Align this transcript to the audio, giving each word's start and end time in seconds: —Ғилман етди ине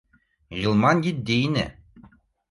—Ғилман 0.61 1.03
етди 1.09 1.37
ине 1.49 1.65